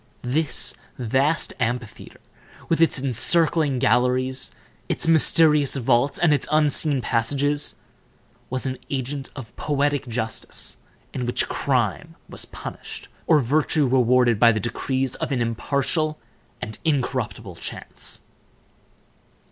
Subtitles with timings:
[0.23, 2.19] This vast amphitheater,
[2.69, 4.49] with its encircling galleries,
[4.89, 7.75] its mysterious vaults, and its unseen passages,
[8.49, 10.77] was an agent of poetic justice,
[11.13, 16.17] in which crime was punished, or virtue rewarded, by the decrees of an impartial
[16.63, 18.21] and incorruptible chance.